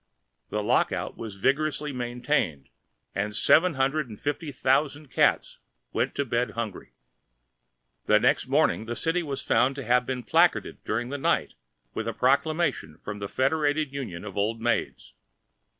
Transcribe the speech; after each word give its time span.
The 0.49 0.63
lock 0.63 0.91
out 0.91 1.15
was 1.15 1.35
vigorously 1.35 1.93
maintained, 1.93 2.69
and 3.13 3.35
seven 3.35 3.75
hundred 3.75 4.09
and 4.09 4.19
fifty 4.19 4.51
thousand 4.51 5.11
cats 5.11 5.59
went 5.93 6.15
to 6.15 6.25
bed 6.25 6.53
hungry! 6.57 6.93
The 8.07 8.19
next 8.19 8.47
morning 8.47 8.85
the 8.87 8.95
city 8.95 9.21
was 9.21 9.43
found 9.43 9.75
to 9.75 9.83
have 9.85 10.07
been 10.07 10.23
placarded 10.23 10.83
during 10.85 11.09
the 11.09 11.19
night 11.19 11.53
with 11.93 12.07
a 12.07 12.13
proclamation 12.13 12.99
of 13.05 13.19
the 13.19 13.29
Federated 13.29 13.93
Union 13.93 14.25
of 14.25 14.35
Old 14.35 14.59
Maids. 14.59 15.13